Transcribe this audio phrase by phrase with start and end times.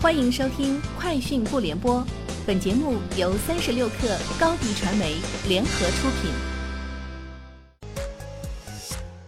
[0.00, 1.96] 欢迎收听《快讯不联播》，
[2.46, 5.16] 本节目由三十六克高低传媒
[5.48, 6.30] 联合出品。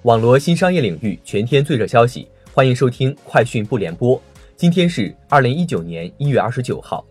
[0.03, 4.17] 网罗新商业领域全天最热消息，欢迎收听《快讯不联播》。
[4.56, 7.05] 今天是二零一九年一月二十九号。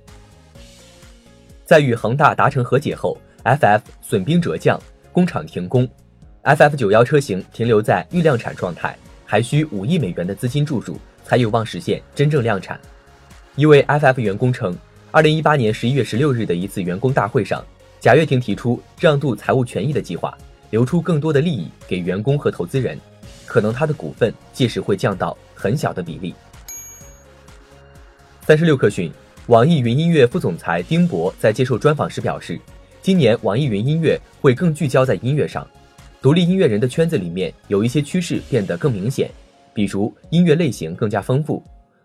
[1.66, 4.80] 在与恒大达成和解后，FF 损兵折将，
[5.12, 5.86] 工厂停工
[6.44, 12.80] ，FF 九幺车型停留在预量产状态，还需五亿美元的资金注入，才有望实现真正量产。
[13.60, 14.74] 一位 FF 员工称，
[15.12, 17.62] 二零一八年十一月十六日的一次员工大会上，
[18.00, 20.34] 贾跃亭提出让渡财务权益的计划，
[20.70, 22.98] 留出更多的利益给员工和投资人，
[23.46, 26.34] 可能他的股份届时会降到很小的比例。
[28.48, 29.12] 三十六氪讯，
[29.48, 32.58] 网易云音乐副总裁丁博在接受专访时表示，
[33.02, 35.68] 今年网易云音乐会更聚焦在音乐上，
[36.22, 39.30] 独立音乐人的圈子里面有一些趋势变得更明显，
[39.74, 41.62] 比如音乐类型更加丰富。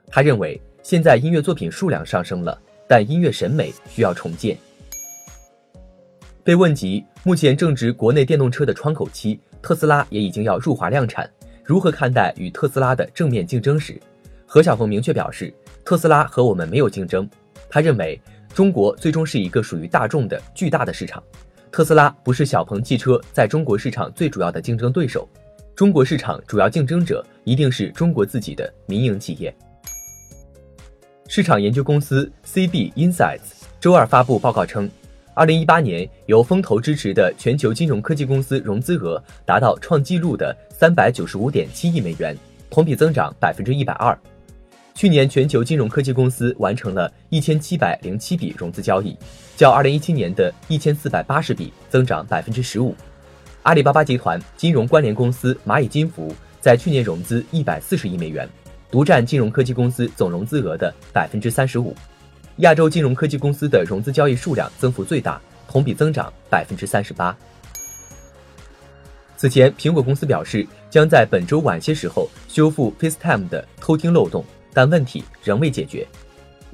[0.08, 0.60] 他认为。
[0.84, 4.54] 现在音乐作品数量上升了，但音乐审美需要重建。
[6.44, 11.28] 被问及目前正值国内电动车的窗口期，特斯拉也已经要入华量产，
[11.64, 13.98] 如何看待与特斯拉的正面竞争时，
[14.44, 15.50] 何小鹏明确表示，
[15.86, 17.26] 特斯拉和我们没有竞争。
[17.70, 18.20] 他认为
[18.52, 21.22] 中国最终是一个属于大众的巨大的市场，
[21.72, 25.26] 特斯拉不是小鹏汽车在中国市场最主要的竞争对手，
[25.74, 29.56] 中国市场主要竞争者一定是中国自己的民营企业。
[31.26, 34.88] 市场研究公司 CB Insights 周二发布报告称，
[35.32, 42.36] 二零一八年由风投支持的全球金融科技公司融资额达到创纪录的三百九十五点七亿美元，
[42.68, 44.16] 同比增长百分之一百二。
[44.94, 49.16] 去年全球金融科技公司完成了一千七百零七笔融资交易，
[49.56, 52.94] 较二零一七年的一千四百八十笔增长百分之十五。
[53.62, 58.46] 阿里巴巴集团金融关联公司蚂蚁金服在去年融资一百四十亿美元。
[58.94, 61.92] 独占金融科技公司总融资额的百分之三十五，
[62.58, 67.36] 亚洲金融科技公司的融资交易数量增幅最大，同比增长百分之三十八。
[69.36, 76.06] 此前，苹果公司表示将在本周晚些时候修复 FaceTime 的偷听漏洞，但问题仍未解决。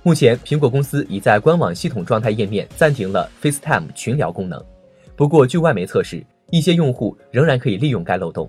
[0.02, 4.62] 目前，苹果公司已在官网系统状态页面暂停了 FaceTime 群聊功能，
[5.16, 8.47] 不过据外媒测试，一些用户仍然可以利用该漏洞。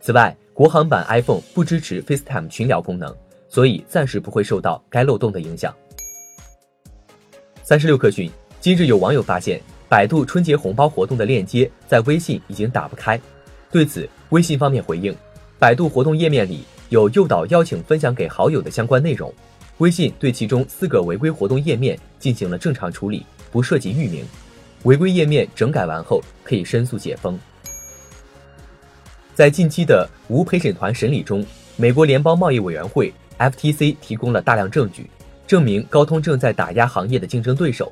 [0.00, 3.14] 此外，国行版 iPhone 不支持 FaceTime 群聊功能，
[3.48, 5.74] 所以暂时不会受到该漏洞的影响。
[7.62, 8.30] 三十六氪讯，
[8.60, 9.58] 今日有网友发现
[9.88, 13.18] 百度春节红包活动的链接在微信已经打不开，
[13.70, 15.16] 对此，微信方面回应，
[15.58, 19.32] 百度活动页面里有诱导邀请分享给好友的相关内容，
[19.78, 24.22] 微信对其中四个违规活动页面进行了正常处理，不涉及域名，
[24.82, 27.38] 违规页面整改完后可以申诉解封。
[29.34, 31.44] 在近期的无陪审团审理中，
[31.76, 35.08] 美国联邦贸易委员会 （FTC） 提供了大量证据，
[35.46, 37.90] 证明高通正在打压行业的竞争对手。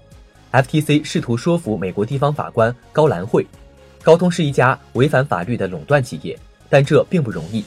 [0.52, 3.46] FTC 试图说服美国地方法官高兰会，
[4.02, 7.64] 高通是一家违反法律的垄断企业，但这并不容易。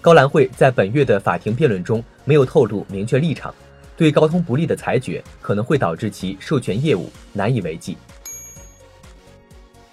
[0.00, 3.54] 高兰会在本月的法庭辩论中没有透露明确立场，
[3.98, 7.98] 对高通不利的裁决可能会导致其授权业务难以为继。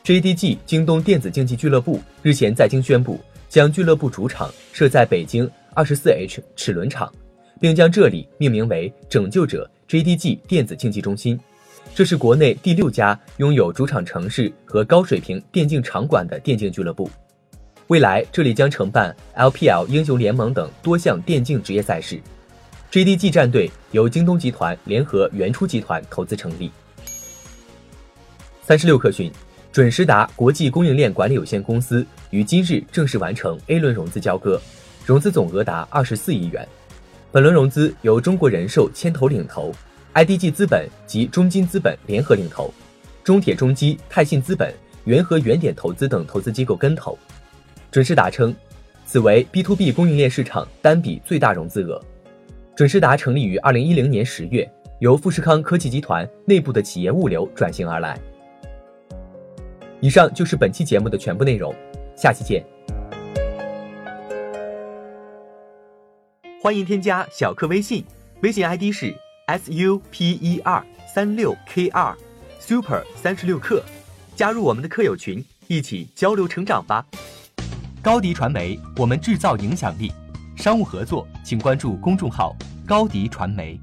[0.07, 3.19] JDG 京东电子竞技俱乐部日前在京宣布，
[3.49, 7.13] 将俱乐部主场设在北京二十四 H 齿轮场，
[7.59, 11.37] 并将这里命名为“拯救者 JDG 电子竞技中心”。
[11.93, 17.11] 这是国内第六家拥有主场城市和高水平电竞场馆的电竞俱乐部。
[17.87, 22.17] 未来，这里将承办 LPL 英雄联盟等多项电竞职业赛事。
[22.93, 26.71] JDG 战队由京东集团联合原初集团投资成立。
[28.61, 29.29] 三十六氪讯。
[29.77, 34.59] 准时达国际供应链管理有限公司于今日正式完成 A 轮融资交割，
[35.05, 36.67] 融资总额达二十四亿元。
[37.31, 39.71] 本轮融资由中国人寿牵头领投
[40.15, 42.73] ，IDG 资本及中金资本联合领投，
[43.23, 44.73] 中铁中基、泰信资本、
[45.03, 47.15] 元和原点投资等投资机构跟投。
[47.91, 48.51] 准时达称，
[49.05, 52.03] 此为 B to B 供应链市场单笔最大融资额。
[52.75, 54.67] 准时达成立于二零一零年十月，
[55.01, 58.19] 由富士康科技集团内部的企业物流转型而来。
[59.99, 61.73] 以上就是本期节目的全部内容，
[62.15, 62.63] 下期见。
[66.61, 68.05] 欢迎添加小课微信，
[68.43, 69.15] 微信 ID 是
[69.47, 72.15] s u p e r 三六 k 二
[72.59, 73.81] super 三十六课，
[74.35, 77.03] 加入我们的课友群，一起交流成长吧。
[78.03, 80.11] 高迪传媒，我们制造影响力。
[80.55, 82.55] 商务合作，请关注公众号
[82.85, 83.79] 高迪传媒。